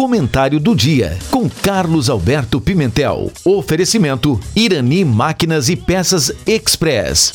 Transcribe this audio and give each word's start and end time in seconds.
Comentário 0.00 0.58
do 0.58 0.74
dia 0.74 1.10
com 1.30 1.46
Carlos 1.46 2.08
Alberto 2.08 2.58
Pimentel. 2.58 3.30
Oferecimento 3.44 4.40
Irani 4.56 5.04
Máquinas 5.04 5.68
e 5.68 5.76
Peças 5.76 6.30
Express. 6.46 7.34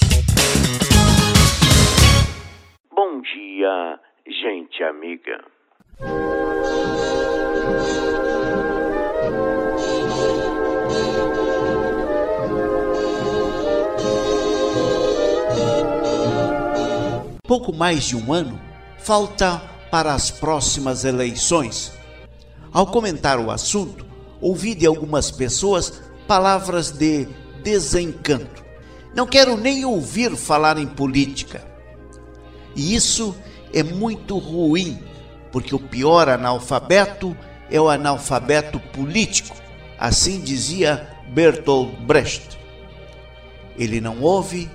Bom 2.89 3.21
dia, 3.21 3.99
gente 4.27 4.81
amiga. 4.81 5.45
Pouco 17.47 17.71
mais 17.71 18.05
de 18.05 18.15
um 18.15 18.33
ano 18.33 18.59
falta 18.97 19.61
para 19.91 20.15
as 20.15 20.31
próximas 20.31 21.05
eleições 21.05 21.95
ao 22.75 22.85
comentar 22.85 23.39
o 23.39 23.49
assunto, 23.49 24.05
ouvi 24.41 24.75
de 24.75 24.85
algumas 24.85 25.31
pessoas 25.31 26.01
palavras 26.27 26.91
de 26.91 27.25
desencanto. 27.63 28.65
Não 29.15 29.25
quero 29.25 29.55
nem 29.55 29.85
ouvir 29.85 30.35
falar 30.35 30.77
em 30.77 30.85
política. 30.85 31.65
E 32.75 32.93
isso 32.93 33.33
é 33.73 33.81
muito 33.81 34.37
ruim, 34.37 34.99
porque 35.53 35.73
o 35.73 35.79
pior 35.79 36.27
analfabeto 36.27 37.33
é 37.71 37.79
o 37.79 37.87
analfabeto 37.87 38.77
político, 38.91 39.55
assim 39.97 40.41
dizia 40.41 41.07
Bertolt 41.29 41.95
Brecht. 42.01 42.59
Ele 43.77 44.01
não 44.01 44.19
ouve, 44.19 44.69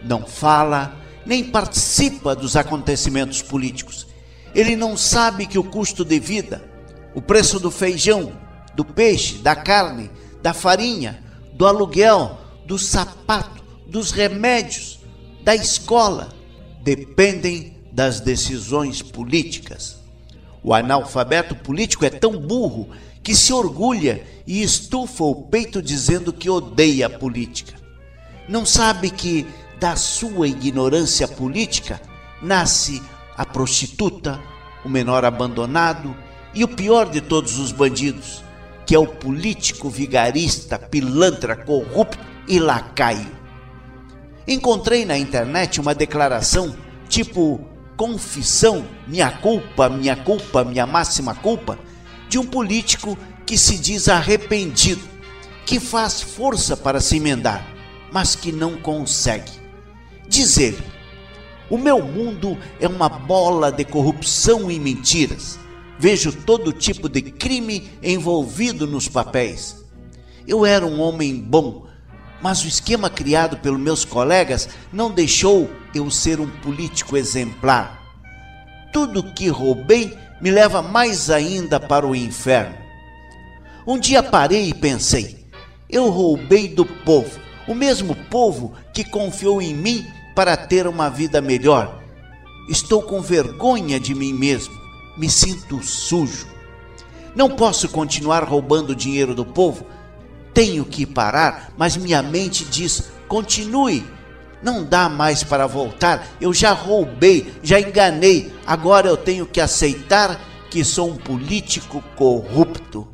não 0.00 0.24
fala, 0.24 0.94
nem 1.26 1.42
participa 1.42 2.36
dos 2.36 2.54
acontecimentos 2.54 3.42
políticos. 3.42 4.06
Ele 4.54 4.76
não 4.76 4.96
sabe 4.96 5.44
que 5.44 5.58
o 5.58 5.64
custo 5.64 6.04
de 6.04 6.20
vida, 6.20 6.70
o 7.14 7.20
preço 7.20 7.58
do 7.60 7.70
feijão, 7.70 8.32
do 8.74 8.84
peixe, 8.84 9.38
da 9.38 9.54
carne, 9.54 10.10
da 10.42 10.52
farinha, 10.52 11.22
do 11.52 11.66
aluguel, 11.66 12.38
do 12.66 12.78
sapato, 12.78 13.62
dos 13.86 14.10
remédios, 14.10 15.00
da 15.42 15.54
escola, 15.54 16.30
dependem 16.82 17.76
das 17.92 18.20
decisões 18.20 19.02
políticas. 19.02 20.00
O 20.62 20.72
analfabeto 20.72 21.54
político 21.54 22.04
é 22.04 22.10
tão 22.10 22.38
burro 22.38 22.88
que 23.22 23.34
se 23.34 23.52
orgulha 23.52 24.24
e 24.46 24.62
estufa 24.62 25.24
o 25.24 25.34
peito 25.34 25.82
dizendo 25.82 26.32
que 26.32 26.48
odeia 26.48 27.06
a 27.06 27.10
política. 27.10 27.74
Não 28.48 28.64
sabe 28.64 29.10
que 29.10 29.46
da 29.78 29.96
sua 29.96 30.48
ignorância 30.48 31.28
política 31.28 32.00
nasce 32.40 33.02
a 33.36 33.44
prostituta, 33.44 34.40
o 34.84 34.88
menor 34.88 35.24
abandonado 35.24 36.16
e 36.54 36.62
o 36.64 36.68
pior 36.68 37.08
de 37.08 37.20
todos 37.20 37.58
os 37.58 37.72
bandidos, 37.72 38.42
que 38.86 38.94
é 38.94 38.98
o 38.98 39.06
político 39.06 39.88
vigarista, 39.88 40.78
pilantra, 40.78 41.56
corrupto 41.56 42.18
e 42.46 42.58
lacaio. 42.58 43.30
Encontrei 44.46 45.04
na 45.04 45.16
internet 45.16 45.80
uma 45.80 45.94
declaração 45.94 46.74
tipo 47.08 47.60
confissão, 47.96 48.84
minha 49.06 49.30
culpa, 49.30 49.88
minha 49.88 50.16
culpa, 50.16 50.64
minha 50.64 50.86
máxima 50.86 51.34
culpa, 51.34 51.78
de 52.28 52.38
um 52.38 52.44
político 52.44 53.16
que 53.46 53.56
se 53.56 53.78
diz 53.78 54.08
arrependido, 54.08 55.02
que 55.64 55.78
faz 55.78 56.20
força 56.20 56.76
para 56.76 57.00
se 57.00 57.16
emendar, 57.16 57.64
mas 58.10 58.34
que 58.34 58.50
não 58.50 58.76
consegue. 58.78 59.52
Diz 60.26 60.58
ele: 60.58 60.82
O 61.70 61.78
meu 61.78 62.02
mundo 62.02 62.58
é 62.80 62.88
uma 62.88 63.08
bola 63.08 63.70
de 63.70 63.84
corrupção 63.84 64.70
e 64.70 64.80
mentiras 64.80 65.58
Vejo 65.98 66.32
todo 66.32 66.72
tipo 66.72 67.08
de 67.08 67.22
crime 67.22 67.90
envolvido 68.02 68.86
nos 68.86 69.08
papéis. 69.08 69.84
Eu 70.46 70.66
era 70.66 70.84
um 70.84 71.00
homem 71.00 71.36
bom, 71.36 71.86
mas 72.42 72.64
o 72.64 72.68
esquema 72.68 73.08
criado 73.08 73.58
pelos 73.58 73.80
meus 73.80 74.04
colegas 74.04 74.68
não 74.92 75.10
deixou 75.10 75.70
eu 75.94 76.10
ser 76.10 76.40
um 76.40 76.48
político 76.48 77.16
exemplar. 77.16 78.02
Tudo 78.92 79.32
que 79.32 79.48
roubei 79.48 80.16
me 80.40 80.50
leva 80.50 80.82
mais 80.82 81.30
ainda 81.30 81.78
para 81.78 82.06
o 82.06 82.16
inferno. 82.16 82.76
Um 83.86 83.98
dia 83.98 84.22
parei 84.22 84.70
e 84.70 84.74
pensei: 84.74 85.46
eu 85.88 86.08
roubei 86.08 86.68
do 86.68 86.84
povo, 86.84 87.38
o 87.68 87.74
mesmo 87.74 88.14
povo 88.28 88.72
que 88.92 89.04
confiou 89.04 89.62
em 89.62 89.74
mim 89.74 90.04
para 90.34 90.56
ter 90.56 90.86
uma 90.86 91.08
vida 91.08 91.40
melhor. 91.40 92.02
Estou 92.68 93.02
com 93.02 93.20
vergonha 93.20 94.00
de 94.00 94.14
mim 94.14 94.32
mesmo 94.32 94.81
me 95.16 95.28
sinto 95.28 95.82
sujo. 95.82 96.46
Não 97.34 97.50
posso 97.50 97.88
continuar 97.88 98.44
roubando 98.44 98.94
dinheiro 98.94 99.34
do 99.34 99.44
povo. 99.44 99.86
Tenho 100.52 100.84
que 100.84 101.06
parar, 101.06 101.72
mas 101.76 101.96
minha 101.96 102.22
mente 102.22 102.64
diz: 102.64 103.10
continue. 103.28 104.04
Não 104.62 104.84
dá 104.84 105.08
mais 105.08 105.42
para 105.42 105.66
voltar. 105.66 106.26
Eu 106.40 106.54
já 106.54 106.72
roubei, 106.72 107.52
já 107.62 107.80
enganei. 107.80 108.54
Agora 108.64 109.08
eu 109.08 109.16
tenho 109.16 109.44
que 109.44 109.60
aceitar 109.60 110.40
que 110.70 110.84
sou 110.84 111.10
um 111.10 111.16
político 111.16 112.02
corrupto. 112.14 113.08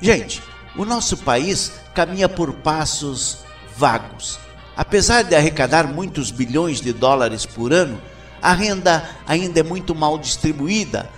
Gente, 0.00 0.42
o 0.76 0.84
nosso 0.84 1.18
país 1.18 1.72
caminha 1.94 2.28
por 2.28 2.52
passos 2.54 3.38
vagos. 3.76 4.38
Apesar 4.76 5.22
de 5.22 5.34
arrecadar 5.34 5.86
muitos 5.86 6.30
bilhões 6.30 6.80
de 6.80 6.92
dólares 6.92 7.44
por 7.44 7.72
ano, 7.72 8.00
a 8.40 8.52
renda 8.52 9.08
ainda 9.26 9.60
é 9.60 9.62
muito 9.62 9.94
mal 9.94 10.18
distribuída, 10.18 11.08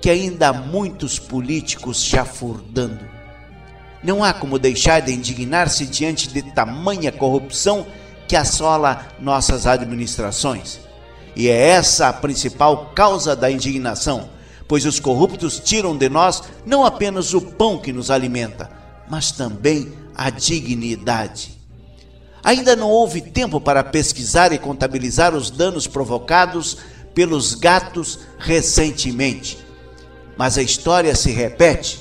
que 0.00 0.10
ainda 0.10 0.48
há 0.48 0.52
muitos 0.52 1.18
políticos 1.18 2.02
chafurdando. 2.02 3.00
Não 4.02 4.22
há 4.22 4.32
como 4.32 4.58
deixar 4.58 5.00
de 5.00 5.12
indignar-se 5.12 5.86
diante 5.86 6.28
de 6.28 6.42
tamanha 6.42 7.10
corrupção 7.10 7.86
que 8.28 8.36
assola 8.36 9.06
nossas 9.18 9.66
administrações. 9.66 10.80
E 11.34 11.48
é 11.48 11.68
essa 11.68 12.08
a 12.08 12.12
principal 12.12 12.92
causa 12.94 13.34
da 13.34 13.50
indignação, 13.50 14.28
pois 14.68 14.86
os 14.86 15.00
corruptos 15.00 15.58
tiram 15.58 15.96
de 15.96 16.08
nós 16.08 16.42
não 16.64 16.84
apenas 16.84 17.34
o 17.34 17.40
pão 17.40 17.78
que 17.78 17.92
nos 17.92 18.10
alimenta, 18.10 18.70
mas 19.08 19.30
também 19.30 19.92
a 20.14 20.30
dignidade. 20.30 21.55
Ainda 22.46 22.76
não 22.76 22.88
houve 22.88 23.20
tempo 23.20 23.60
para 23.60 23.82
pesquisar 23.82 24.52
e 24.52 24.58
contabilizar 24.58 25.34
os 25.34 25.50
danos 25.50 25.88
provocados 25.88 26.76
pelos 27.12 27.56
gatos 27.56 28.20
recentemente. 28.38 29.58
Mas 30.38 30.56
a 30.56 30.62
história 30.62 31.12
se 31.16 31.32
repete. 31.32 31.98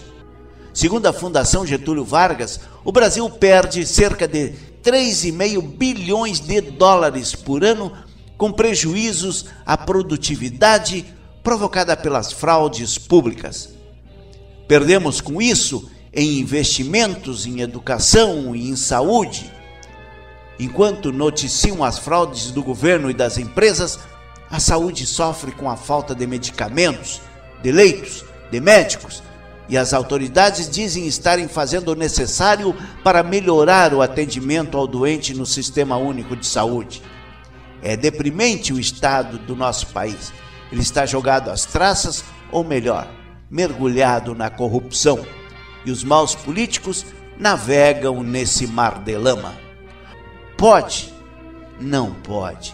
Segundo 0.72 1.08
a 1.08 1.14
Fundação 1.14 1.66
Getúlio 1.66 2.06
Vargas, 2.06 2.60
o 2.84 2.92
Brasil 2.92 3.28
perde 3.28 3.88
cerca 3.88 4.28
de 4.28 4.54
3,5 4.84 5.64
bilhões 5.64 6.40
de 6.40 6.62
dólares 6.62 7.34
por 7.34 7.64
ano 7.64 7.92
com 8.38 8.52
prejuízos 8.52 9.48
à 9.66 9.76
produtividade 9.76 11.08
provocada 11.42 11.98
pelas 11.98 12.32
fraudes 12.32 13.00
públicas. 13.00 13.70
Perdemos 14.68 15.20
com 15.20 15.42
isso 15.42 15.90
em 16.14 16.38
investimentos 16.38 17.48
em 17.48 17.62
educação 17.62 18.56
e 18.56 18.70
em 18.70 18.76
saúde, 18.76 19.52
Enquanto 20.60 21.12
noticiam 21.12 21.84
as 21.84 22.00
fraudes 22.00 22.52
do 22.52 22.64
governo 22.64 23.10
e 23.10 23.14
das 23.14 23.38
empresas, 23.38 24.00
a 24.50 24.60
saúde 24.60 25.06
sofre 25.06 25.52
com 25.52 25.70
a 25.70 25.76
falta 25.76 26.16
de 26.16 26.26
medicamentos, 26.26 27.22
de 27.62 27.72
leitos, 27.72 28.24
de 28.52 28.62
médicos, 28.62 29.22
e 29.68 29.78
as 29.78 29.94
autoridades 29.94 30.70
dizem 30.70 31.08
estarem 31.08 31.48
fazendo 31.48 31.90
o 31.90 31.96
necessário 31.96 32.76
para 33.04 33.24
melhorar 33.24 33.94
o 33.94 34.02
atendimento 34.02 34.78
ao 34.78 34.86
doente 34.86 35.34
no 35.34 35.46
Sistema 35.46 35.98
Único 35.98 36.36
de 36.36 36.46
Saúde. 36.46 37.02
É 37.82 37.98
deprimente 37.98 38.72
o 38.72 38.80
estado 38.80 39.40
do 39.40 39.56
nosso 39.56 39.88
país. 39.88 40.32
Ele 40.72 40.82
está 40.82 41.06
jogado 41.06 41.50
às 41.50 41.66
traças, 41.66 42.24
ou 42.52 42.64
melhor, 42.64 43.08
mergulhado 43.50 44.36
na 44.36 44.50
corrupção. 44.50 45.26
E 45.84 45.92
os 45.92 46.04
maus 46.04 46.36
políticos 46.36 47.06
navegam 47.40 48.24
nesse 48.24 48.68
mar 48.68 49.04
de 49.04 49.18
lama. 49.18 49.65
Pode? 50.58 51.14
Não 51.80 52.14
pode. 52.14 52.74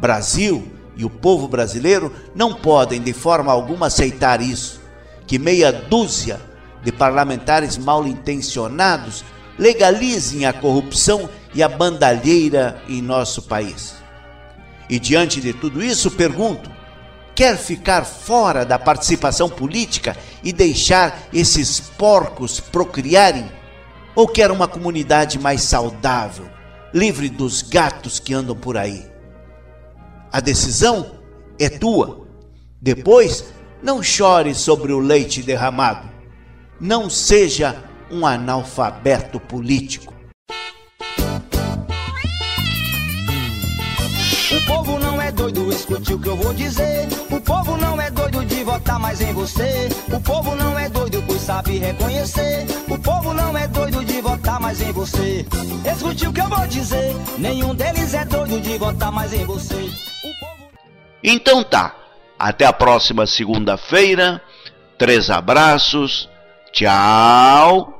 Brasil 0.00 0.66
e 0.96 1.04
o 1.04 1.10
povo 1.10 1.46
brasileiro 1.46 2.12
não 2.34 2.52
podem 2.52 3.00
de 3.00 3.12
forma 3.12 3.52
alguma 3.52 3.86
aceitar 3.86 4.40
isso, 4.40 4.80
que 5.26 5.38
meia 5.38 5.70
dúzia 5.70 6.40
de 6.82 6.90
parlamentares 6.90 7.76
mal 7.76 8.06
intencionados 8.06 9.24
legalizem 9.58 10.46
a 10.46 10.52
corrupção 10.52 11.28
e 11.54 11.62
a 11.62 11.68
bandalheira 11.68 12.82
em 12.88 13.02
nosso 13.02 13.42
país. 13.42 13.94
E 14.88 14.98
diante 14.98 15.40
de 15.40 15.52
tudo 15.52 15.82
isso, 15.82 16.10
pergunto: 16.10 16.70
quer 17.34 17.56
ficar 17.56 18.04
fora 18.04 18.64
da 18.64 18.78
participação 18.78 19.48
política 19.48 20.16
e 20.42 20.52
deixar 20.52 21.28
esses 21.32 21.78
porcos 21.80 22.58
procriarem? 22.58 23.50
Ou 24.14 24.26
quer 24.26 24.50
uma 24.50 24.66
comunidade 24.66 25.38
mais 25.38 25.62
saudável, 25.62 26.48
livre 26.92 27.28
dos 27.28 27.62
gatos 27.62 28.18
que 28.18 28.34
andam 28.34 28.56
por 28.56 28.76
aí. 28.76 29.06
A 30.32 30.40
decisão 30.40 31.18
é 31.58 31.68
tua. 31.68 32.26
Depois, 32.80 33.44
Não 33.80 34.02
chore 34.02 34.56
sobre 34.56 34.92
o 34.92 34.98
leite 34.98 35.40
derramado. 35.40 36.08
Não 36.80 37.08
seja 37.08 37.76
um 38.10 38.26
analfabeto 38.26 39.38
político. 39.38 40.12
O 44.50 44.66
povo 44.66 44.98
não 44.98 45.22
é 45.22 45.30
doido, 45.30 45.70
escute 45.70 46.14
o 46.14 46.18
que 46.18 46.28
eu 46.28 46.36
vou 46.36 46.52
dizer. 46.54 47.06
O 47.30 47.40
povo 47.40 47.76
não 47.76 48.00
é 48.00 48.10
doido 48.10 48.44
de 48.46 48.64
votar 48.64 48.98
mais 48.98 49.20
em 49.20 49.32
você. 49.32 49.88
O 50.12 50.20
povo 50.20 50.56
não 50.56 50.76
é 50.76 50.88
doido, 50.88 51.22
pois 51.26 51.40
sabe 51.42 51.78
reconhecer. 51.78 52.66
O 52.88 52.98
povo 52.98 53.32
não 53.32 53.56
é 53.56 53.68
doido 53.68 53.97
você. 54.98 55.46
Escute 55.84 56.26
o 56.26 56.32
que 56.32 56.40
eu 56.40 56.48
vou 56.48 56.66
dizer. 56.66 57.14
Nenhum 57.38 57.72
deles 57.74 58.14
é 58.14 58.24
doido 58.24 58.60
de 58.60 58.76
votar 58.78 59.12
mais 59.12 59.32
em 59.32 59.44
você. 59.44 59.76
Povo... 59.76 60.52
Então 61.22 61.62
tá. 61.62 61.94
Até 62.36 62.66
a 62.66 62.72
próxima 62.72 63.26
segunda-feira. 63.26 64.42
Três 64.98 65.30
abraços. 65.30 66.28
Tchau. 66.72 67.97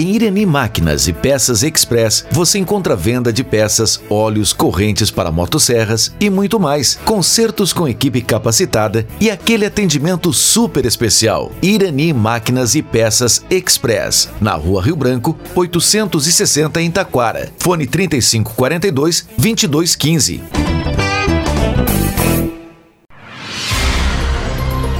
Em 0.00 0.14
Irani 0.14 0.46
Máquinas 0.46 1.08
e 1.08 1.12
Peças 1.12 1.62
Express, 1.62 2.24
você 2.30 2.58
encontra 2.58 2.96
venda 2.96 3.30
de 3.30 3.44
peças, 3.44 4.00
óleos, 4.08 4.50
correntes 4.50 5.10
para 5.10 5.30
motosserras 5.30 6.10
e 6.18 6.30
muito 6.30 6.58
mais. 6.58 6.98
Concertos 7.04 7.70
com 7.74 7.86
equipe 7.86 8.22
capacitada 8.22 9.06
e 9.20 9.30
aquele 9.30 9.66
atendimento 9.66 10.32
super 10.32 10.86
especial. 10.86 11.52
Irani 11.60 12.14
Máquinas 12.14 12.74
e 12.74 12.80
Peças 12.80 13.44
Express, 13.50 14.30
na 14.40 14.54
Rua 14.54 14.82
Rio 14.82 14.96
Branco, 14.96 15.38
860 15.54 16.80
em 16.80 16.90
Taquara. 16.90 17.52
Fone 17.58 17.86
3542 17.86 19.28
2215. 19.36 20.42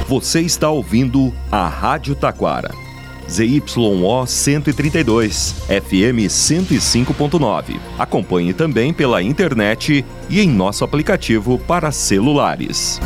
Você 0.07 0.41
está 0.41 0.69
ouvindo 0.69 1.33
a 1.51 1.67
Rádio 1.67 2.13
Taquara 2.13 2.90
ZYO 3.31 4.25
132, 4.27 5.55
FM 5.67 6.27
105.9. 6.27 7.79
Acompanhe 7.97 8.53
também 8.53 8.93
pela 8.93 9.23
internet 9.23 10.03
e 10.29 10.41
em 10.41 10.49
nosso 10.49 10.83
aplicativo 10.83 11.57
para 11.57 11.91
celulares. 11.91 12.99